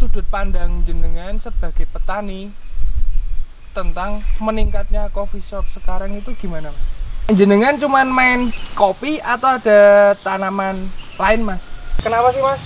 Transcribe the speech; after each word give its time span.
sudut 0.00 0.24
pandang 0.32 0.80
jenengan 0.88 1.36
sebagai 1.36 1.84
petani 1.84 2.48
tentang 3.76 4.24
meningkatnya 4.40 5.12
coffee 5.12 5.44
shop 5.44 5.68
sekarang 5.76 6.16
itu 6.16 6.32
gimana 6.40 6.72
mas? 6.72 7.36
Jenengan 7.36 7.76
cuman 7.76 8.08
main 8.08 8.48
kopi 8.72 9.20
atau 9.20 9.60
ada 9.60 10.16
tanaman 10.24 10.88
lain 11.20 11.44
mas? 11.44 11.60
Kenapa 12.00 12.32
sih 12.32 12.40
mas? 12.40 12.56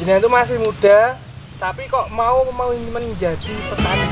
Jenengan 0.00 0.24
itu 0.24 0.30
masih 0.32 0.56
muda 0.64 1.20
tapi 1.60 1.84
kok 1.92 2.08
mau 2.08 2.40
mau 2.56 2.72
menjadi 2.72 3.52
petani? 3.68 4.08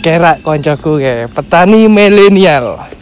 Kerak 0.00 0.40
koncoku 0.40 0.96
kayak 0.96 1.36
petani 1.36 1.84
milenial 1.84 2.96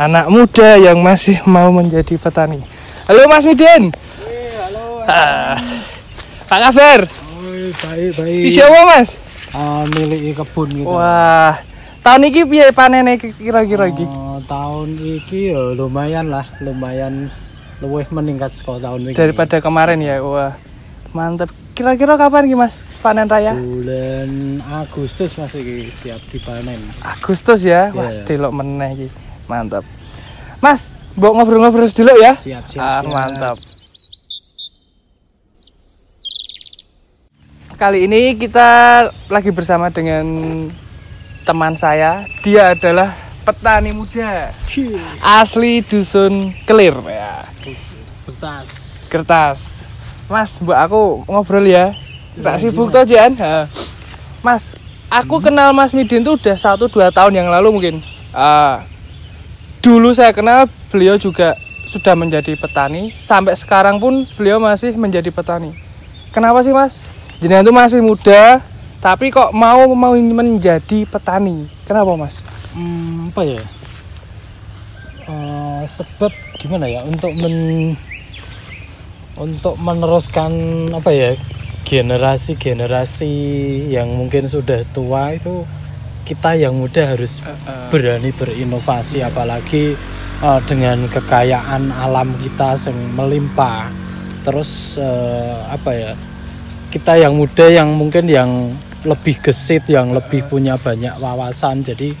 anak 0.00 0.32
muda 0.32 0.80
yang 0.80 0.96
masih 0.98 1.44
mau 1.44 1.68
menjadi 1.70 2.16
petani 2.16 2.64
halo 3.04 3.28
Mas 3.28 3.44
Midin 3.44 3.92
halo. 4.56 5.04
Ah, 5.04 5.60
apa 6.42 6.56
kabar 6.62 7.00
Oi, 7.38 7.68
baik, 7.74 8.10
baik. 8.16 8.40
di 8.40 8.50
siapa 8.50 8.80
Mas 8.86 9.08
Ah, 9.50 9.82
milik 9.84 10.38
kebun 10.38 10.70
gitu. 10.72 10.86
wah 10.86 11.58
tahun 12.00 12.30
ini 12.30 12.46
piye 12.46 12.70
panennya 12.70 13.18
kira-kira 13.18 13.90
iki 13.90 14.06
Oh, 14.06 14.38
tahun 14.40 14.94
iki 14.96 15.50
ya 15.50 15.74
lumayan 15.74 16.30
lah, 16.30 16.46
lumayan 16.60 17.28
luwih 17.78 18.06
meningkat 18.08 18.54
sekolah 18.54 18.80
tahun 18.80 19.00
ini. 19.04 19.12
daripada 19.12 19.58
kemarin 19.58 19.98
ya 19.98 20.22
wah 20.22 20.54
mantep 21.10 21.50
kira-kira 21.74 22.14
kapan 22.14 22.46
ki 22.46 22.54
Mas 22.54 22.72
panen 23.00 23.26
raya 23.26 23.52
bulan 23.52 24.30
Agustus 24.78 25.34
masih 25.34 25.60
iki 25.60 25.76
siap 25.90 26.22
dipanen. 26.30 26.78
Agustus 27.02 27.60
ya 27.60 27.90
wah 27.90 28.06
Iya. 28.06 28.22
delok 28.22 28.54
meneh 28.54 28.90
iki 28.94 29.08
mantap 29.44 29.82
Mas 30.60 30.88
mbok 31.16 31.32
ngobrol-ngobrol 31.34 31.88
dulu 31.88 32.12
ya 32.16 32.32
Siap, 32.36 32.64
siap. 32.68 32.78
Ah, 32.78 33.00
siap. 33.00 33.08
mantap. 33.08 33.56
Kali 37.74 38.04
ini 38.04 38.36
kita 38.36 38.68
lagi 39.26 39.48
bersama 39.48 39.88
dengan 39.88 40.24
teman 41.42 41.72
saya. 41.74 42.28
Dia 42.44 42.76
adalah 42.76 43.16
petani 43.40 43.90
muda 43.90 44.52
asli 45.40 45.80
dusun 45.80 46.52
Kelir 46.68 46.92
ya. 47.08 47.48
Kertas. 48.28 48.68
Kertas. 49.08 49.58
Mas, 50.28 50.60
mbak 50.60 50.78
aku 50.86 51.24
ngobrol 51.24 51.64
ya. 51.64 51.96
Tak 52.36 52.60
Iya, 52.60 52.62
sibuk 52.62 52.86
Mas. 52.86 52.94
tuh 52.94 53.04
Jan. 53.08 53.32
Mas, 54.40 54.62
aku 55.08 55.40
kenal 55.40 55.72
Mas 55.72 55.90
Midin 55.90 56.22
tuh 56.22 56.36
udah 56.36 56.54
satu 56.54 56.86
dua 56.86 57.08
tahun 57.10 57.34
yang 57.34 57.48
lalu 57.50 57.68
mungkin. 57.72 57.94
Ah, 58.30 58.84
dulu 59.80 60.12
saya 60.12 60.32
kenal 60.36 60.68
beliau 60.92 61.16
juga 61.16 61.56
sudah 61.88 62.14
menjadi 62.14 62.54
petani. 62.54 63.16
Sampai 63.18 63.56
sekarang 63.56 63.98
pun 63.98 64.28
beliau 64.38 64.60
masih 64.60 64.94
menjadi 64.94 65.28
petani. 65.32 65.74
Kenapa 66.30 66.62
sih 66.62 66.70
Mas? 66.70 67.02
Jenengan 67.42 67.66
tuh 67.66 67.74
masih 67.74 68.00
muda, 68.04 68.60
tapi 69.00 69.32
kok 69.32 69.50
mau 69.50 69.88
mau 69.96 70.14
menjadi 70.14 71.08
petani? 71.08 71.66
Kenapa 71.88 72.14
Mas? 72.14 72.46
Hmm, 72.76 73.34
apa 73.34 73.42
ya? 73.42 73.62
Eh, 75.30 75.82
sebab 75.88 76.30
gimana 76.60 76.84
ya 76.90 77.00
untuk 77.06 77.32
men 77.32 77.94
untuk 79.40 79.78
meneruskan 79.80 80.52
apa 80.92 81.10
ya 81.14 81.30
generasi-generasi 81.88 83.32
yang 83.88 84.12
mungkin 84.12 84.44
sudah 84.50 84.84
tua 84.92 85.32
itu 85.38 85.64
kita 86.30 86.54
yang 86.54 86.78
muda 86.78 87.10
harus 87.10 87.42
berani 87.90 88.30
berinovasi 88.30 89.18
apalagi 89.26 89.98
eh, 90.38 90.60
dengan 90.70 91.10
kekayaan 91.10 91.90
alam 91.90 92.30
kita 92.38 92.78
yang 92.86 92.98
melimpah. 93.18 93.90
Terus 94.46 94.94
eh, 94.94 95.58
apa 95.66 95.90
ya 95.90 96.12
kita 96.94 97.18
yang 97.18 97.34
muda 97.34 97.66
yang 97.66 97.90
mungkin 97.90 98.30
yang 98.30 98.50
lebih 99.02 99.42
gesit 99.42 99.90
yang 99.90 100.14
lebih 100.14 100.46
punya 100.46 100.76
banyak 100.78 101.16
wawasan 101.18 101.80
jadi 101.82 102.12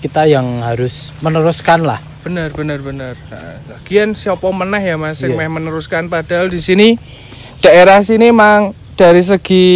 kita 0.00 0.24
yang 0.26 0.64
harus 0.64 1.12
meneruskan 1.20 1.84
lah. 1.84 2.00
Bener 2.22 2.54
bener 2.54 2.78
bener. 2.78 3.14
Nah, 3.30 3.58
Lagian 3.68 4.14
siapa 4.14 4.46
meneh 4.50 4.82
ya 4.82 4.96
Mas 4.96 5.18
yang 5.20 5.34
Iya. 5.34 5.50
meneruskan? 5.50 6.06
Padahal 6.06 6.48
di 6.48 6.62
sini 6.62 6.94
daerah 7.62 8.02
sini 8.02 8.30
mang 8.30 8.74
dari 8.94 9.22
segi 9.22 9.66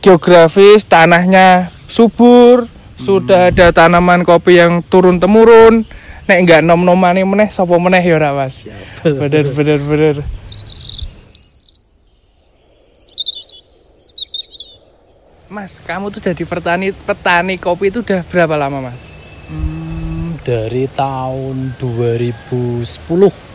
geografis 0.00 0.84
tanahnya 0.84 1.79
subur, 1.90 2.70
sudah 2.96 3.50
ada 3.50 3.74
tanaman 3.74 4.22
kopi 4.22 4.62
yang 4.62 4.80
turun 4.86 5.18
temurun. 5.18 5.82
Nek 6.30 6.38
enggak 6.38 6.62
nom-nomane 6.62 7.26
meneh 7.26 7.50
sapa 7.50 7.74
meneh 7.74 7.98
ya 7.98 8.14
ora 8.14 8.30
Mas. 8.30 8.70
Bener 9.02 9.50
bener 9.50 9.82
bener. 9.82 10.16
Mas, 15.50 15.82
kamu 15.82 16.14
tuh 16.14 16.22
jadi 16.22 16.46
petani 16.46 16.94
petani 16.94 17.58
kopi 17.58 17.90
itu 17.90 18.06
udah 18.06 18.22
berapa 18.22 18.54
lama, 18.54 18.94
Mas? 18.94 19.02
Hmm, 19.50 20.38
dari 20.46 20.86
tahun 20.86 21.74
2010 21.74 23.49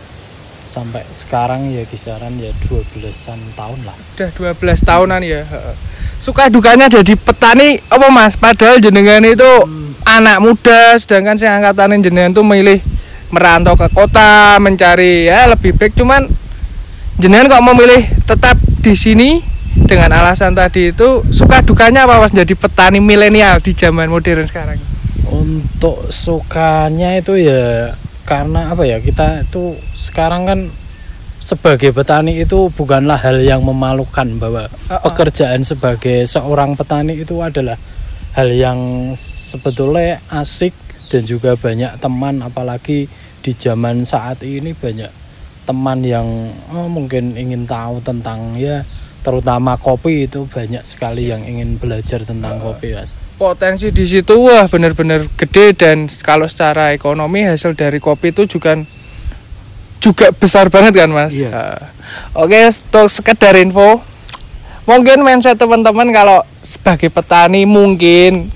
sampai 0.76 1.08
sekarang 1.16 1.72
ya 1.72 1.88
kisaran 1.88 2.36
ya 2.36 2.52
12-an 2.68 3.40
tahun 3.56 3.80
lah. 3.88 3.96
udah 4.20 4.60
12 4.60 4.60
tahunan 4.84 5.24
ya 5.24 5.48
suka 6.20 6.52
dukanya 6.52 6.92
jadi 6.92 7.16
petani 7.16 7.80
apa 7.88 8.12
mas? 8.12 8.36
Padahal 8.36 8.84
jenengan 8.84 9.24
itu 9.24 9.48
anak 10.04 10.44
muda 10.44 11.00
sedangkan 11.00 11.40
saya 11.40 11.64
angkatan 11.64 12.04
jenengan 12.04 12.36
tuh 12.36 12.44
milih 12.44 12.84
merantau 13.32 13.80
ke 13.80 13.88
kota 13.94 14.60
mencari 14.60 15.32
ya 15.32 15.48
lebih 15.48 15.80
baik. 15.80 15.96
Cuman 15.96 16.28
jenengan 17.24 17.56
kok 17.56 17.64
memilih 17.64 18.12
tetap 18.28 18.60
di 18.84 18.94
sini 19.00 19.40
dengan 19.88 20.12
alasan 20.12 20.52
tadi 20.52 20.92
itu 20.92 21.24
suka 21.32 21.64
dukanya 21.64 22.04
apa 22.04 22.20
mas? 22.20 22.36
Jadi 22.36 22.52
petani 22.52 23.00
milenial 23.00 23.64
di 23.64 23.72
zaman 23.72 24.12
modern 24.12 24.44
sekarang? 24.44 24.76
Untuk 25.32 26.12
sukanya 26.12 27.16
itu 27.16 27.40
ya 27.40 27.96
karena 28.26 28.74
apa 28.74 28.84
ya 28.84 28.98
kita 28.98 29.46
itu 29.46 29.78
sekarang 29.94 30.50
kan 30.50 30.60
sebagai 31.38 31.94
petani 31.94 32.42
itu 32.42 32.74
bukanlah 32.74 33.22
hal 33.22 33.38
yang 33.38 33.62
memalukan 33.62 34.26
bahwa 34.42 34.66
Uh-uh. 34.66 34.98
pekerjaan 35.06 35.62
sebagai 35.62 36.26
seorang 36.26 36.74
petani 36.74 37.22
itu 37.22 37.38
adalah 37.46 37.78
hal 38.34 38.50
yang 38.50 39.14
sebetulnya 39.16 40.20
asik 40.34 40.74
dan 41.14 41.22
juga 41.22 41.54
banyak 41.54 42.02
teman 42.02 42.42
apalagi 42.42 43.06
di 43.46 43.52
zaman 43.54 44.02
saat 44.02 44.42
ini 44.42 44.74
banyak 44.74 45.14
teman 45.70 46.02
yang 46.02 46.26
oh, 46.74 46.90
mungkin 46.90 47.38
ingin 47.38 47.70
tahu 47.70 48.02
tentang 48.02 48.58
ya 48.58 48.82
terutama 49.22 49.78
kopi 49.78 50.30
itu 50.30 50.50
banyak 50.50 50.82
sekali 50.86 51.30
yang 51.30 51.42
ingin 51.46 51.78
belajar 51.78 52.22
tentang 52.22 52.62
kopi 52.62 52.94
Mas. 52.94 53.25
Potensi 53.36 53.92
di 53.92 54.06
situ 54.08 54.48
wah 54.48 54.72
benar-benar 54.72 55.28
gede 55.36 55.76
dan 55.76 56.08
kalau 56.24 56.48
secara 56.48 56.96
ekonomi 56.96 57.44
hasil 57.44 57.76
dari 57.76 58.00
kopi 58.00 58.32
itu 58.32 58.48
juga 58.48 58.80
juga 60.00 60.30
besar 60.32 60.70
banget 60.70 61.04
kan 61.04 61.10
mas. 61.10 61.34
Iya. 61.34 61.50
Nah, 61.50 61.80
Oke, 62.38 62.70
untuk 62.70 63.08
sekedar 63.10 63.58
info, 63.58 64.00
mungkin 64.86 65.26
mindset 65.26 65.58
teman-teman 65.58 66.14
kalau 66.14 66.46
sebagai 66.62 67.10
petani 67.10 67.66
mungkin 67.66 68.54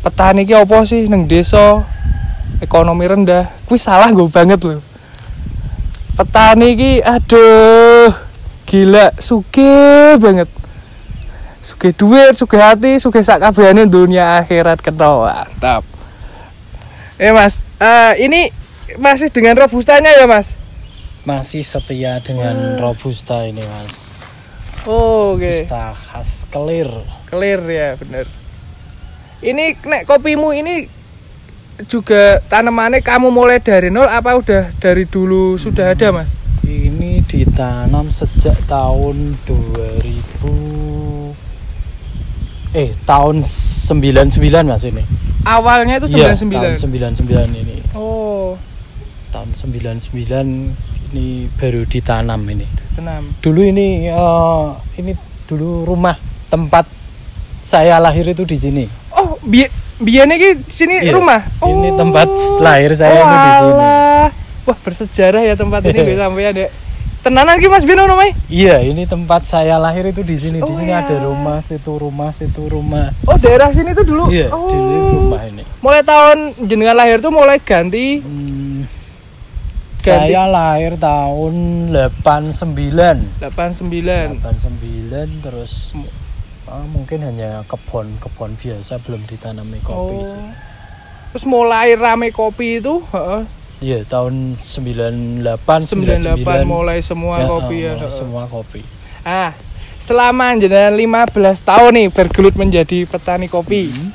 petani 0.00 0.48
ki 0.48 0.56
apa 0.56 0.88
sih 0.88 1.04
neng 1.06 1.28
desa 1.28 1.84
ekonomi 2.64 3.04
rendah, 3.04 3.52
kuwi 3.68 3.76
salah 3.76 4.08
gue 4.08 4.26
banget 4.32 4.58
loh. 4.64 4.80
Petani 6.16 6.72
ki 6.74 6.92
aduh 7.04 8.10
gila 8.64 9.12
suge 9.20 10.16
banget 10.16 10.48
suge 11.60 11.92
duit, 11.92 12.34
suge 12.36 12.56
hati, 12.56 12.96
suge 12.96 13.20
sak 13.20 13.40
kabehane 13.40 13.84
dunia 13.86 14.40
akhirat 14.40 14.80
kena 14.80 15.08
mantap. 15.28 15.84
Eh 17.20 17.32
Mas, 17.32 17.60
eh, 17.76 18.24
ini 18.24 18.48
masih 18.96 19.28
dengan 19.28 19.54
robustanya 19.56 20.10
ya 20.16 20.24
Mas? 20.24 20.60
masih 21.20 21.60
setia 21.60 22.16
dengan 22.24 22.80
robusta 22.80 23.44
ini 23.44 23.60
Mas. 23.60 24.08
Oh, 24.88 25.36
Oke, 25.36 25.68
Robusta 25.68 25.92
khas 25.92 26.48
kelir. 26.48 26.88
clear 27.28 27.60
ya 27.68 27.88
bener. 28.00 28.26
Ini 29.44 29.76
nek 29.84 30.08
kopimu 30.08 30.56
ini 30.56 30.88
juga 31.88 32.40
tanamannya 32.48 33.04
kamu 33.04 33.28
mulai 33.32 33.60
dari 33.60 33.92
nol 33.92 34.08
apa 34.08 34.36
udah 34.36 34.72
dari 34.80 35.04
dulu 35.04 35.60
sudah 35.60 35.92
ada 35.92 36.08
Mas? 36.12 36.32
Ini 36.64 37.20
ditanam 37.28 38.08
sejak 38.08 38.56
tahun 38.64 39.36
2000 39.44 39.99
eh 42.72 42.94
tahun 43.02 43.42
99 43.42 44.30
Mas 44.64 44.84
ini. 44.84 45.02
Awalnya 45.42 45.98
itu 45.98 46.06
Iya, 46.12 46.36
99. 46.36 46.76
tahun 46.76 47.16
99 47.16 47.50
ini. 47.56 47.76
Oh, 47.92 48.54
Tahun 49.30 49.50
99 49.50 50.74
ini 51.10 51.26
baru 51.54 51.82
ditanam 51.84 52.42
ini. 52.46 52.66
tenam. 52.90 53.30
Dulu 53.38 53.62
ini 53.64 54.06
eh, 54.06 54.66
ini 54.98 55.14
dulu 55.46 55.86
rumah 55.86 56.18
tempat 56.46 56.84
saya 57.62 57.96
lahir 57.96 58.26
itu 58.26 58.42
di 58.42 58.54
sini. 58.54 58.84
Oh, 59.10 59.38
bi 59.40 59.64
biyen 59.96 60.30
iki 60.30 60.58
di 60.60 60.72
sini 60.72 60.94
Iya. 61.00 61.14
rumah. 61.14 61.40
Ini 61.60 61.94
tempat 61.94 62.28
lahir 62.58 62.92
saya 62.92 63.14
itu 63.16 63.34
di 63.34 63.50
sini. 63.56 63.86
Wah, 64.60 64.76
bersejarah 64.76 65.42
ya 65.42 65.54
tempat 65.54 65.80
ini 65.84 65.98
gue 65.98 66.16
sampean 66.16 66.54
ya. 66.54 66.68
Tenanan 67.20 67.60
ki 67.60 67.68
Mas 67.68 67.84
Bino 67.84 68.02
namanya? 68.02 68.32
Iya, 68.48 68.80
ini 68.80 69.04
tempat 69.04 69.44
saya 69.44 69.76
lahir 69.76 70.08
itu 70.08 70.24
di 70.24 70.34
sini. 70.34 70.56
Di 70.56 70.64
Oh, 70.64 70.72
sini 70.72 70.88
iya. 70.88 71.04
ada 71.04 71.20
rumah, 71.20 71.60
situ 71.60 71.92
rumah, 71.94 72.32
situ 72.32 72.64
rumah. 72.64 73.12
Oh, 73.22 73.36
daerah 73.36 73.68
sini 73.68 73.92
tuh 73.92 74.08
dulu. 74.08 74.32
Iya, 74.32 74.48
oh. 74.48 74.64
di 74.66 74.76
rumah 75.12 75.42
ini. 75.44 75.60
Mulai 75.78 76.00
tahun 76.00 76.38
jenengan 76.64 76.96
lahir 76.96 77.20
tuh 77.20 77.28
mulai 77.28 77.60
ganti 77.60 78.24
Hmm, 78.24 78.88
Ganti. 80.00 80.32
saya 80.32 80.48
lahir 80.48 80.96
tahun 80.96 81.54
89. 81.92 83.44
89. 83.44 84.40
89 84.40 85.44
terus 85.44 85.92
ah, 86.64 86.80
mungkin 86.86 87.20
hanya 87.20 87.68
kebun 87.68 88.16
kebun 88.16 88.56
biasa 88.56 88.96
belum 88.98 89.20
ditanami 89.24 89.76
kopi 89.80 90.16
Oh. 90.16 90.24
sih. 90.24 90.40
Terus 91.30 91.44
mulai 91.44 91.92
rame 91.94 92.32
kopi 92.32 92.80
itu, 92.80 93.04
heeh. 93.06 93.44
Iya, 93.80 94.04
tahun 94.04 94.60
98 94.60 95.40
98 95.88 96.36
99 96.36 96.68
mulai 96.68 97.00
semua 97.00 97.40
Ya, 97.40 97.48
kopi 97.48 97.76
ah, 97.80 97.84
ya. 97.88 97.92
mulai 97.96 98.12
semua 98.12 98.44
kopi. 98.44 98.80
Ah, 99.24 99.56
selama 99.96 100.52
jenengan 100.60 100.92
15 100.92 101.64
tahun 101.64 101.92
nih 101.96 102.06
bergelut 102.12 102.60
menjadi 102.60 103.08
petani 103.08 103.48
kopi. 103.48 103.88
Hmm. 103.88 104.12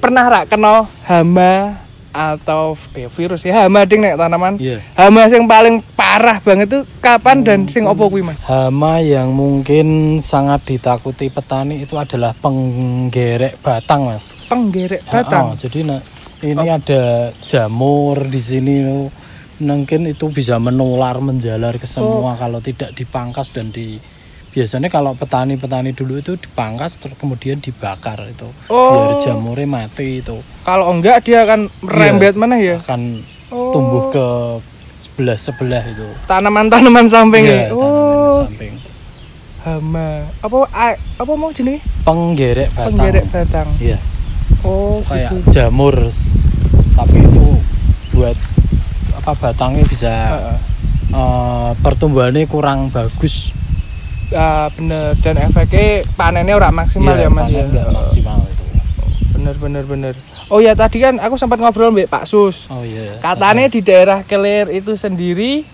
Pernah 0.00 0.24
rak 0.28 0.44
kena 0.48 0.88
hama 1.04 1.84
atau 2.14 2.78
ya 2.94 3.10
virus 3.10 3.42
ya 3.42 3.66
hama 3.68 3.84
ding 3.84 4.00
nek 4.00 4.16
tanaman. 4.16 4.56
Iya. 4.56 4.80
Hama 4.96 5.28
yang 5.28 5.44
paling 5.44 5.84
parah 5.92 6.38
banget 6.40 6.70
itu 6.70 6.80
kapan 7.04 7.44
dan 7.44 7.66
sing 7.66 7.84
opo 7.84 8.06
kuwi, 8.08 8.22
Mas? 8.22 8.38
Hama 8.48 9.02
yang 9.04 9.28
mungkin 9.34 10.20
sangat 10.24 10.62
ditakuti 10.72 11.28
petani 11.28 11.82
itu 11.82 11.98
adalah 12.00 12.32
penggerek 12.38 13.60
batang, 13.60 14.08
Mas. 14.08 14.30
Penggerek 14.48 15.02
batang. 15.10 15.52
ah, 15.52 15.58
jadi 15.58 15.82
nah, 15.82 16.00
ini 16.44 16.68
ada 16.68 17.02
jamur 17.42 18.20
di 18.22 18.38
sini. 18.38 18.74
Mungkin 19.54 20.06
itu 20.06 20.28
bisa 20.28 20.58
menular 20.58 21.16
menjalar 21.18 21.78
ke 21.78 21.86
semua 21.86 22.34
kalau 22.34 22.58
tidak 22.58 22.90
dipangkas 22.92 23.48
dan 23.48 23.70
di 23.70 23.96
biasanya 24.50 24.86
kalau 24.86 25.14
petani-petani 25.14 25.90
dulu 25.90 26.14
itu 26.16 26.34
dipangkas 26.34 26.94
terus 26.96 27.14
kemudian 27.16 27.58
dibakar 27.58 28.22
itu 28.24 28.46
Oh. 28.66 29.10
biar 29.10 29.18
jamurnya 29.20 29.66
mati 29.68 30.18
itu 30.18 30.38
Kalau 30.62 30.90
enggak 30.90 31.22
dia 31.22 31.42
akan 31.42 31.66
merembet 31.80 32.34
mana 32.34 32.54
ya? 32.56 32.78
akan 32.78 33.18
Oh. 33.50 33.70
tumbuh 33.70 34.04
ke 34.10 34.26
sebelah 35.00 35.34
sebelah 35.36 35.82
itu 35.84 36.06
Tanaman-tanaman 36.26 37.06
samping 37.06 37.42
Iya, 37.42 37.50
ya. 37.50 37.66
tanaman 37.68 37.82
Oh, 38.22 38.38
samping 38.42 38.74
hama. 39.60 40.10
Apa 40.38 40.56
apa 40.94 41.32
mau 41.34 41.50
jenis? 41.50 41.82
penggerek 42.02 42.70
batang 42.70 42.90
Penggerek 42.92 43.24
batang. 43.28 43.68
iya 43.78 43.98
Oh, 44.64 45.04
kayak 45.04 45.30
gitu. 45.34 45.50
jamur 45.52 45.92
tapi 46.94 47.20
itu 47.20 47.46
buat 48.12 48.36
apa 49.14 49.32
batangnya 49.34 49.84
bisa 49.84 50.08
Heeh. 50.08 50.58
eh, 51.10 51.70
pertumbuhannya 51.80 52.46
kurang 52.46 52.88
bagus. 52.88 53.50
Ah, 54.30 54.72
bener. 54.72 55.14
Dan 55.20 55.36
efeknya 55.38 56.02
panennya 56.14 56.54
ora 56.54 56.70
maksimal 56.70 57.12
Iya, 57.12 57.26
ya 57.26 57.30
mas 57.30 57.48
ya? 57.48 57.64
maksimal 57.86 58.40
itu. 58.42 58.64
Bener 59.34 59.54
bener 59.58 59.84
bener. 59.84 60.14
Oh 60.48 60.58
ya 60.58 60.72
tadi 60.72 60.98
kan 60.98 61.16
aku 61.18 61.36
sempat 61.36 61.56
ngobrol 61.56 61.92
mbak 61.92 62.08
Pak 62.08 62.24
Sus. 62.24 62.68
Oh 62.68 62.80
iya. 62.80 63.20
Katanya 63.20 63.68
di 63.68 63.80
daerah 63.80 64.22
Kelir 64.22 64.68
itu 64.70 64.92
sendiri 64.94 65.64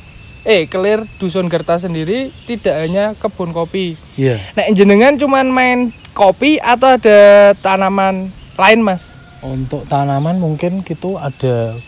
eh 0.42 0.64
Kelir 0.66 1.04
dusun 1.16 1.46
Gerta 1.46 1.76
sendiri 1.76 2.34
tidak 2.44 2.74
hanya 2.80 3.14
kebun 3.14 3.50
kopi. 3.50 3.94
Iya. 4.14 4.40
Nah 4.54 4.66
jenengan 4.70 5.14
cuman 5.14 5.46
main 5.46 5.78
kopi 6.10 6.58
atau 6.58 6.96
ada 6.96 7.20
tanaman 7.58 8.30
lain 8.58 8.80
mas. 8.82 9.02
Untuk 9.40 9.88
tanaman 9.88 10.36
mungkin 10.36 10.84
gitu 10.84 11.16
ada 11.16 11.80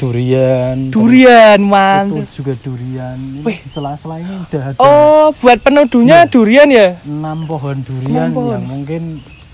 durian 0.00 0.88
durian 0.88 1.60
mantap 1.60 2.24
itu 2.24 2.40
juga 2.40 2.52
durian. 2.64 3.18
Wih. 3.44 3.60
sela-sela 3.68 4.16
ini 4.16 4.34
udah 4.48 4.62
ada. 4.72 4.78
Oh 4.80 5.28
buat 5.36 5.60
penuduhnya 5.60 6.24
durian 6.24 6.68
ya? 6.72 6.96
Enam 7.04 7.44
pohon 7.44 7.84
durian 7.84 8.32
pohon. 8.32 8.56
yang 8.56 8.64
mungkin 8.64 9.02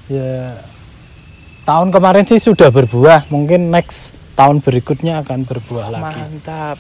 ya 0.07 0.55
tahun 1.67 1.91
kemarin 1.91 2.25
sih 2.31 2.39
sudah 2.39 2.71
berbuah. 2.71 3.27
Mungkin 3.27 3.75
next 3.75 4.15
tahun 4.39 4.63
berikutnya 4.63 5.27
akan 5.27 5.49
berbuah 5.49 5.87
lagi. 5.91 6.23
Mantap. 6.23 6.79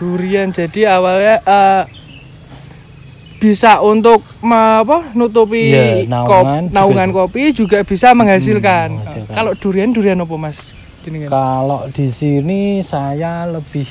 Durian 0.00 0.52
jadi 0.52 0.96
awalnya 0.96 1.44
eh, 1.44 1.82
bisa 3.46 3.78
untuk 3.78 4.26
apa 4.42 5.14
nutupi 5.14 5.70
Iya, 5.70 6.02
naungan 6.04 6.66
kop- 6.66 6.74
naungan 6.74 7.08
juga- 7.08 7.18
kopi 7.22 7.42
juga 7.54 7.78
bisa 7.82 8.10
menghasilkan. 8.10 8.86
Hmm, 8.88 8.98
menghasilkan. 8.98 9.34
Kalau 9.34 9.52
durian 9.54 9.90
durian 9.90 10.18
apa 10.18 10.34
Mas? 10.36 10.58
Jenengan? 11.00 11.30
Kalau 11.30 11.80
di 11.88 12.10
sini 12.10 12.60
saya 12.82 13.46
lebih 13.46 13.86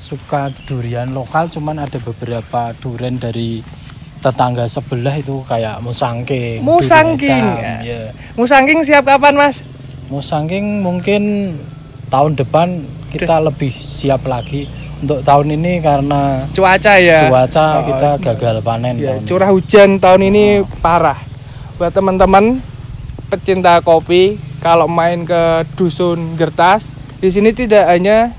suka 0.00 0.46
durian 0.64 1.10
lokal, 1.10 1.50
cuman 1.50 1.80
ada 1.80 1.98
beberapa 1.98 2.70
durian 2.76 3.18
dari 3.18 3.66
tetangga 4.18 4.70
sebelah 4.70 5.16
itu 5.16 5.42
kayak 5.44 5.82
musangking. 5.82 6.62
Musangking, 6.62 7.46
hitam, 7.50 7.58
ya. 7.58 7.76
ya. 7.82 8.00
Musangking 8.36 8.80
siap 8.80 9.02
kapan 9.04 9.34
Mas? 9.34 9.66
Musangking 10.06 10.78
mungkin 10.78 11.22
tahun 12.06 12.36
depan 12.36 12.82
kita 13.08 13.42
lebih 13.42 13.74
siap 13.74 14.22
lagi. 14.24 14.70
Untuk 15.00 15.24
tahun 15.24 15.56
ini 15.56 15.80
karena 15.80 16.44
Cuaca 16.52 16.94
ya. 16.96 17.24
cuaca 17.26 17.66
Oh, 17.72 17.82
kita 17.88 18.10
gagal 18.20 18.56
panen 18.60 18.94
ya, 18.96 19.16
tahun 19.16 19.20
ini. 19.20 19.28
curah 19.28 19.50
hujan 19.50 19.90
tahun 19.96 20.20
ini 20.28 20.44
parah. 20.78 21.16
Buat 21.76 21.96
teman-teman 21.96 22.60
pecinta 23.26 23.80
kopi, 23.80 24.36
kalau 24.60 24.84
main 24.84 25.24
ke 25.24 25.42
dusun 25.72 26.36
Gertas, 26.36 26.92
di 27.16 27.32
sini 27.32 27.56
tidak 27.56 27.88
hanya 27.88 28.36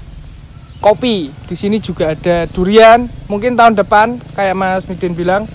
kopi, 0.77 1.33
di 1.49 1.55
sini 1.57 1.81
juga 1.81 2.13
ada 2.13 2.45
durian. 2.45 3.09
Mungkin 3.25 3.57
tahun 3.57 3.73
depan 3.73 4.21
kayak 4.33 4.53
Mas 4.53 4.85
Midin 4.85 5.17
bilang, 5.17 5.49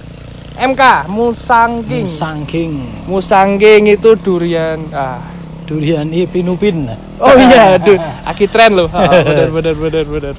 MK 0.56 1.06
Musangking. 1.06 2.11
Musangking. 2.11 2.73
Musangking 3.06 3.82
itu 3.87 4.19
durian. 4.19 4.82
Ah. 4.91 5.23
Durian 5.67 6.06
ipin-upin. 6.08 6.91
Oh 7.19 7.35
iya, 7.35 7.79
aduh, 7.79 7.99
aki 8.31 8.47
tren 8.47 8.75
loh. 8.75 8.91
Ah, 8.91 9.23
benar 9.23 9.50
benar 9.56 9.75
benar 9.76 10.05
benar. 10.05 10.35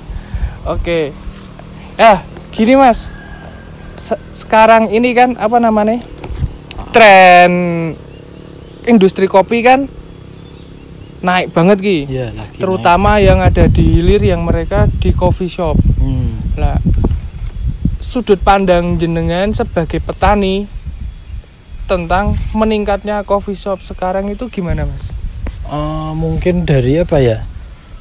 Oke. 0.67 1.15
Ya, 1.95 2.21
gini 2.51 2.75
Mas. 2.75 3.07
Se- 3.97 4.19
sekarang 4.35 4.91
ini 4.91 5.15
kan 5.15 5.39
apa 5.39 5.57
namanya? 5.57 6.03
Tren 6.91 7.51
industri 8.83 9.27
kopi 9.27 9.63
kan 9.63 9.87
naik 11.23 11.51
banget 11.55 11.77
ki. 11.81 11.97
Iya, 12.07 12.35
lagi 12.35 12.59
Terutama 12.59 13.17
yang 13.17 13.39
ada 13.41 13.65
di 13.65 13.83
hilir 13.97 14.21
yang 14.21 14.43
mereka 14.43 14.85
di 14.99 15.11
coffee 15.11 15.49
shop. 15.49 15.75
naik. 15.79 16.03
Hmm. 16.03 16.33
Lah 16.59 16.77
sudut 17.97 18.39
pandang 18.39 18.95
jenengan 18.95 19.51
sebagai 19.51 19.99
petani 19.99 20.63
tentang 21.87 22.39
meningkatnya 22.55 23.23
coffee 23.27 23.57
shop 23.57 23.83
sekarang 23.83 24.31
itu 24.31 24.47
gimana, 24.47 24.87
Mas? 24.87 25.03
Eh, 25.67 26.11
mungkin 26.15 26.63
dari 26.63 26.95
apa 26.99 27.19
ya 27.19 27.43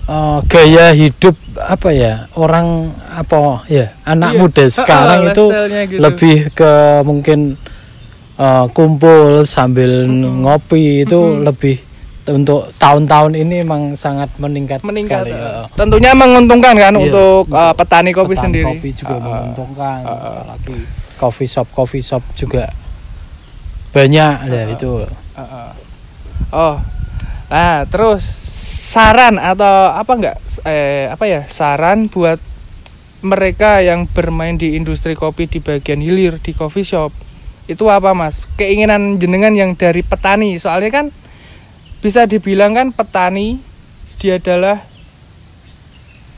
Eh, 0.07 0.39
gaya 0.47 0.95
hidup 0.95 1.35
apa 1.59 1.91
ya 1.91 2.31
orang 2.39 2.95
apa 3.11 3.67
ya 3.67 3.91
anak 4.07 4.31
Iya. 4.33 4.39
muda 4.39 4.65
sekarang 4.79 5.21
Ah, 5.27 5.31
itu 5.35 5.45
gitu. 5.51 5.99
lebih 5.99 6.37
ke 6.55 6.73
mungkin 7.03 7.59
eh, 8.39 8.65
kumpul 8.71 9.43
sambil 9.43 10.07
ngopi 10.07 11.03
itu 11.03 11.43
lebih 11.43 11.83
untuk 12.27 12.71
tahun-tahun 12.75 13.35
ini 13.35 13.63
emang 13.63 13.95
sangat 13.95 14.31
meningkat, 14.39 14.83
meningkat. 14.83 15.27
sekali 15.27 15.35
ya. 15.35 15.67
Tentunya 15.75 16.11
menguntungkan 16.11 16.75
kan 16.75 16.95
Iya, 16.95 17.03
untuk, 17.03 17.43
untuk 17.45 17.59
eh, 17.59 17.75
petani 17.75 18.11
kopi 18.11 18.31
Petani 18.31 18.43
sendiri. 18.47 18.67
kopi 18.71 18.89
juga 18.95 19.11
ah. 19.11 19.19
menguntungkan 19.19 19.99
apalagi 20.07 20.77
coffee 21.19 21.51
shop 21.51 21.67
coffee 21.75 22.05
shop 22.05 22.23
juga 22.35 22.71
banyak 23.91 24.35
ya 24.47 24.63
itu 24.71 25.03
Ah, 25.35 25.43
ah. 25.43 25.69
Oh. 26.55 26.77
Nah, 27.47 27.87
terus 27.87 28.27
saran 28.91 29.39
atau 29.39 29.95
apa 29.95 30.13
enggak 30.19 30.37
eh 30.67 31.07
apa 31.07 31.25
ya? 31.31 31.47
Saran 31.47 32.11
buat 32.11 32.43
mereka 33.23 33.83
yang 33.83 34.07
bermain 34.11 34.59
di 34.59 34.75
industri 34.75 35.15
kopi 35.15 35.47
di 35.47 35.59
bagian 35.63 36.03
hilir 36.03 36.43
di 36.43 36.53
coffee 36.53 36.87
shop. 36.87 37.15
Itu 37.67 37.91
apa, 37.91 38.15
Mas? 38.15 38.39
Keinginan 38.59 39.19
jenengan 39.19 39.55
yang 39.55 39.75
dari 39.75 40.03
petani. 40.03 40.59
Soalnya 40.59 40.91
kan 40.91 41.07
bisa 42.03 42.27
dibilang 42.27 42.75
kan 42.75 42.91
petani 42.95 43.59
dia 44.23 44.39
adalah 44.39 44.87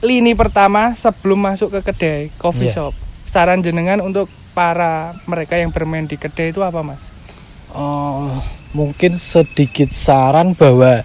lini 0.00 0.32
pertama 0.32 0.94
sebelum 0.94 1.42
masuk 1.42 1.74
ke 1.78 1.92
kedai 1.92 2.20
coffee 2.38 2.70
Iya. 2.70 2.88
shop. 2.88 2.94
Saran 3.28 3.60
jenengan 3.60 4.00
untuk 4.00 4.30
para 4.56 5.12
mereka 5.28 5.58
yang 5.60 5.70
bermain 5.74 6.08
di 6.08 6.16
kedai 6.16 6.50
itu 6.50 6.64
apa, 6.64 6.80
Mas? 6.80 7.02
Oh, 7.74 8.40
mungkin 8.72 9.16
sedikit 9.16 9.90
saran 9.90 10.52
bahwa 10.52 11.04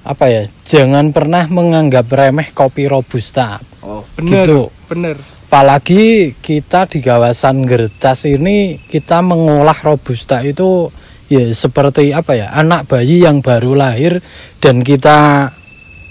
apa 0.00 0.24
ya 0.28 0.42
jangan 0.64 1.12
pernah 1.12 1.44
menganggap 1.48 2.08
remeh 2.08 2.50
kopi 2.52 2.88
robusta 2.88 3.60
Oh, 3.80 4.04
bener, 4.12 4.44
Gitu. 4.44 4.60
bener. 4.92 5.16
apalagi 5.50 6.36
kita 6.36 6.84
di 6.86 7.00
kawasan 7.00 7.64
Gertas 7.64 8.28
ini 8.28 8.76
kita 8.86 9.24
mengolah 9.24 9.76
robusta 9.82 10.44
itu 10.44 10.92
ya 11.26 11.48
seperti 11.50 12.12
apa 12.12 12.36
ya 12.36 12.52
anak 12.52 12.86
bayi 12.86 13.24
yang 13.24 13.40
baru 13.40 13.72
lahir 13.74 14.20
dan 14.60 14.84
kita 14.84 15.48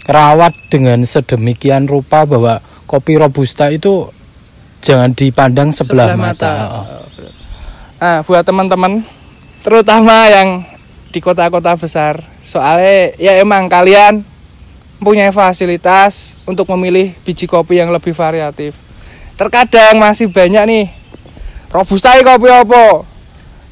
rawat 0.10 0.58
dengan 0.74 1.05
sedemikian 1.05 1.86
rupa 1.86 2.25
bahwa 2.25 2.60
kopi 2.89 3.22
robusta 3.22 3.69
itu 3.69 4.10
jangan 4.81 5.13
dipandang 5.13 5.69
sebelah, 5.69 6.17
mata. 6.17 6.53
Oh. 6.81 6.86
Ah, 8.00 8.19
buat 8.24 8.41
teman-teman, 8.41 9.03
terutama 9.62 10.15
yang 10.31 10.63
di 11.10 11.20
kota-kota 11.20 11.74
besar, 11.74 12.22
soalnya 12.46 13.18
ya 13.18 13.34
emang 13.42 13.66
kalian 13.66 14.22
punya 15.00 15.32
fasilitas 15.32 16.36
untuk 16.44 16.70
memilih 16.75 17.16
biji 17.24 17.48
kopi 17.48 17.80
yang 17.82 17.89
lebih 17.89 18.12
variatif. 18.13 18.75
Terkadang 19.39 19.98
masih 19.98 20.28
banyak 20.28 20.63
nih 20.68 20.86
robusta 21.72 22.13
kopi 22.20 22.48
apa? 22.51 23.08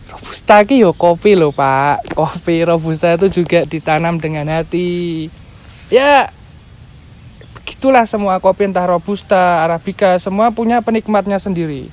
Robusta 0.08 0.63
ki 0.63 0.82
yo 0.82 0.96
kopi 0.96 1.36
loh 1.36 1.51
pak. 1.51 2.08
Kopi 2.15 2.63
robusta 2.63 3.13
itu 3.20 3.44
juga 3.44 3.67
ditanam 3.67 4.17
dengan 4.17 4.48
hati. 4.48 5.27
Ya 5.91 6.32
begitulah 7.53 8.08
semua 8.08 8.39
kopi 8.39 8.65
entah 8.65 8.88
robusta, 8.88 9.67
arabica 9.67 10.15
semua 10.17 10.50
punya 10.56 10.79
penikmatnya 10.79 11.38
sendiri. 11.38 11.91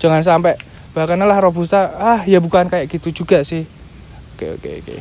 Jangan 0.00 0.24
sampai 0.24 0.56
bahkan 0.96 1.20
lah 1.20 1.36
robusta 1.36 1.92
ah 2.00 2.24
ya 2.24 2.40
bukan 2.40 2.72
kayak 2.72 2.88
gitu 2.88 3.12
juga 3.12 3.44
sih. 3.44 3.75
Oke 4.36 4.52
oke 4.52 4.68
oke. 4.84 4.96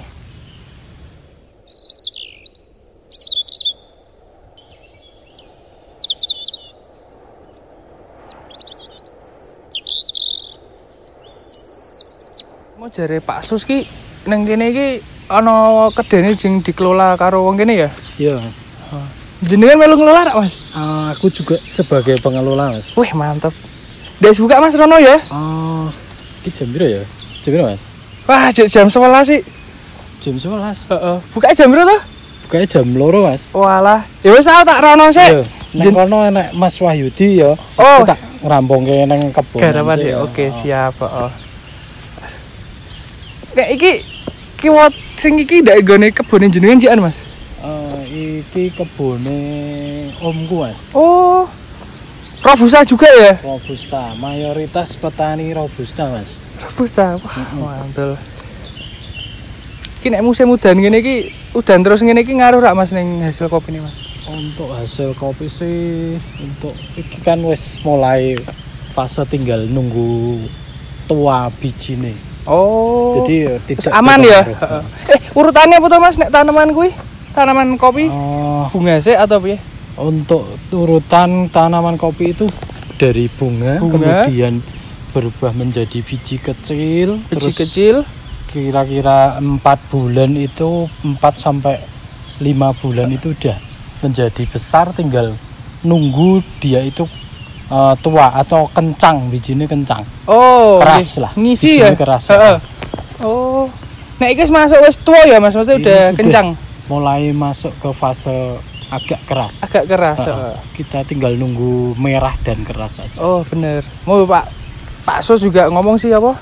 Mau 12.79 12.87
jare 12.87 13.19
Pak 13.19 13.43
Sus 13.43 13.67
ki 13.67 13.83
neng 14.23 14.47
kene 14.47 14.71
iki 14.71 15.03
ana 15.27 15.91
kedene 15.91 16.31
jing 16.31 16.63
dikelola 16.63 17.19
karo 17.19 17.43
wong 17.43 17.59
kene 17.59 17.75
ya? 17.75 17.91
Iya 18.15 18.39
mas. 18.39 18.71
Jenengan 19.43 19.75
melu 19.75 19.99
ngelola 19.99 20.31
rak, 20.31 20.35
Mas? 20.39 20.55
Ah, 20.71 21.11
aku 21.11 21.27
juga 21.27 21.59
sebagai 21.67 22.15
pengelola 22.23 22.71
mas. 22.71 22.95
Wih, 22.95 23.11
mantep. 23.11 23.51
Des 24.23 24.39
buka 24.39 24.63
Mas 24.63 24.79
Rono 24.79 24.95
ya? 24.95 25.19
Oh, 25.27 25.91
ini 26.39 26.49
jam 26.55 26.71
berapa 26.71 26.87
ya? 26.87 27.03
Jam 27.43 27.51
berapa 27.51 27.75
mas? 27.75 27.94
Wah, 28.25 28.49
j- 28.49 28.65
jam 28.65 28.89
11 28.89 29.21
sih. 29.23 29.41
Jam 30.19 30.35
11 30.35 30.89
Heeh. 30.89 31.17
Buka 31.29 31.53
jam 31.53 31.69
berapa 31.69 31.85
tuh? 31.87 32.01
Bukanya 32.45 32.65
jam 32.67 32.85
loro 32.93 33.25
mas 33.25 33.45
Walah. 33.51 34.01
Ya 34.21 34.29
wis 34.31 34.43
tau 34.43 34.61
tak 34.61 34.79
rono 34.79 35.09
sih. 35.09 35.21
Iya, 35.21 35.41
Jen- 35.75 35.93
kono 35.93 36.23
enek 36.23 36.53
Mas 36.53 36.77
Wahyudi 36.77 37.37
ya 37.37 37.53
Oh. 37.75 37.99
Aku 37.99 38.07
tak 38.07 38.19
ngerampungke 38.41 39.05
neng 39.05 39.29
kebun 39.29 39.59
Garapan 39.59 39.97
ya. 39.99 40.15
Oke, 40.21 40.49
siap, 40.49 40.93
heeh. 40.95 41.29
Nek 43.55 43.67
iki 43.71 43.91
kiwat 44.57 44.91
sing 45.15 45.37
iki 45.37 45.61
ndak 45.61 45.81
gone 45.81 46.09
kebune 46.09 46.47
jenengan 46.47 46.77
jian, 46.77 46.99
Mas? 46.99 47.21
Eh, 47.59 48.41
Iki 48.45 48.71
kebune 48.71 49.39
omku 50.17 50.63
mas 50.63 50.77
Oh. 50.91 51.43
Robusta 52.45 52.85
juga 52.85 53.09
ya? 53.09 53.41
Robusta, 53.41 54.13
mayoritas 54.21 54.93
petani 55.01 55.49
Robusta 55.49 56.05
mas 56.13 56.37
Robusta. 56.61 57.17
Wah, 57.17 57.81
mantul. 57.81 58.13
Iki 59.99 60.13
nek 60.13 60.21
musim 60.21 60.53
udan 60.53 60.77
ngene 60.77 61.01
iki, 61.01 61.33
udan 61.57 61.81
terus 61.81 62.05
ngene 62.05 62.21
iki 62.21 62.37
ngaruh 62.37 62.61
rak 62.61 62.77
Mas 62.77 62.93
ning 62.93 63.25
hasil 63.25 63.49
kopi 63.49 63.73
ini, 63.73 63.81
Mas? 63.81 63.97
Untuk 64.29 64.69
hasil 64.73 65.17
kopi 65.17 65.49
sih 65.49 66.17
Untuk 66.37 66.73
iki 66.93 67.25
kan 67.25 67.41
wis 67.45 67.81
mulai 67.81 68.37
fase 68.93 69.25
tinggal 69.25 69.65
nunggu 69.65 70.45
tua 71.09 71.49
biji 71.49 71.97
nih 71.97 72.17
Oh. 72.45 73.25
Jadi 73.25 73.35
ya 73.41 73.53
tidak 73.65 73.89
aman 73.89 74.21
ya? 74.21 74.45
Eh, 75.09 75.19
urutannya 75.33 75.81
apa 75.81 75.87
tuh 75.89 75.97
Mas 75.97 76.17
nek 76.21 76.29
tanaman 76.29 76.69
kuwi? 76.77 76.93
Tanaman 77.33 77.73
kopi 77.81 78.05
Oh, 78.05 78.69
bunga 78.69 79.01
sih 79.01 79.17
atau 79.17 79.41
piye? 79.41 79.57
Untuk 79.97 80.43
urutan 80.69 81.47
tanaman 81.47 81.95
kopi 81.95 82.31
itu 82.31 82.45
dari 82.95 83.27
bunga, 83.27 83.79
Bunga. 83.79 84.25
kemudian 84.27 84.59
berubah 85.11 85.51
menjadi 85.51 85.99
biji 85.99 86.37
kecil 86.37 87.19
Biji 87.21 87.31
terus 87.31 87.55
kecil. 87.55 87.95
kira-kira 88.47 89.35
empat 89.35 89.79
bulan 89.87 90.35
itu 90.35 90.87
4 91.01 91.15
sampai 91.35 91.79
lima 92.39 92.71
bulan 92.73 93.07
itu 93.09 93.31
udah 93.31 93.55
menjadi 93.99 94.43
besar 94.45 94.91
tinggal 94.91 95.31
nunggu 95.81 96.39
dia 96.59 96.79
itu 96.79 97.07
eh, 97.67 97.93
tua 97.99 98.31
atau 98.33 98.67
kencang 98.67 99.27
bijinya 99.29 99.63
kencang 99.65 100.03
Oh, 100.25 100.81
Keras 100.81 101.21
lah. 101.21 101.31
Ngisi 101.37 101.77
Bijinya 101.77 101.93
ya? 101.93 101.95
keras. 101.95 102.23
Heeh. 102.27 102.57
Oh. 103.21 103.69
Nek 104.17 104.33
iki 104.33 104.41
wis 104.41 104.49
masuk 104.49 104.79
wis 104.81 104.97
tua 104.97 105.21
ya 105.21 105.37
Mas, 105.37 105.53
maksudnya 105.53 105.77
udah 105.77 106.01
kencang, 106.15 106.47
mulai 106.87 107.29
masuk 107.29 107.69
ke 107.77 107.89
fase 107.91 108.57
agak 108.93 109.21
keras 109.25 109.65
agak 109.65 109.89
keras. 109.89 110.17
Heeh. 110.21 110.55
kita 110.77 111.01
tinggal 111.07 111.33
nunggu 111.33 111.97
merah 111.97 112.33
dan 112.45 112.61
keras 112.61 113.01
saja 113.01 113.17
Oh, 113.17 113.41
bener. 113.47 113.81
Mau 114.05 114.25
Pak 114.29 114.45
Pak 115.05 115.19
Sus 115.25 115.41
juga 115.41 115.69
ngomong 115.69 115.97
sih 115.97 116.13
apa? 116.13 116.37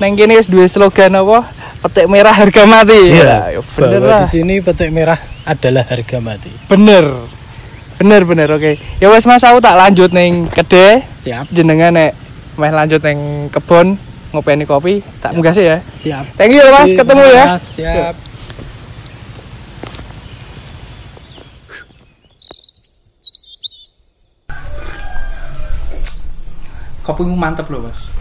Neng 0.00 0.16
wis 0.16 0.48
duwe 0.48 0.66
slogan 0.66 1.14
apa? 1.14 1.46
Petik 1.80 2.06
merah 2.12 2.32
harga 2.36 2.64
mati. 2.68 3.14
Ya, 3.16 3.52
ya 3.56 3.60
bener 3.62 4.00
lah. 4.04 4.20
di 4.24 4.28
sini 4.28 4.60
petik 4.60 4.92
merah 4.92 5.16
adalah 5.48 5.84
harga 5.88 6.20
mati 6.20 6.52
Bener. 6.68 7.04
Bener 8.00 8.24
bener 8.24 8.48
oke. 8.48 8.80
Ya 9.00 9.08
wes 9.12 9.28
Mas 9.28 9.44
aku 9.44 9.60
tak 9.60 9.76
lanjut 9.76 10.10
neng 10.12 10.48
kede 10.48 11.04
siap 11.20 11.48
jenengan 11.52 11.92
nek 11.92 12.16
meh 12.56 12.72
lanjut 12.72 13.00
neng 13.04 13.48
kebon 13.52 13.96
ngopeni 14.30 14.64
kopi 14.64 15.02
tak 15.20 15.34
munggah 15.34 15.52
sih 15.52 15.66
ya. 15.66 15.78
siap 15.92 16.24
Thank 16.38 16.54
you 16.54 16.64
Mas, 16.70 16.94
ketemu 16.94 17.24
ya. 17.28 17.44
Siap 17.58 18.29
Kopimu 27.10 27.34
mantep 27.34 27.66
loh 27.74 27.82
Mas. 27.82 28.14